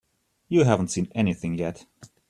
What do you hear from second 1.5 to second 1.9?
yet.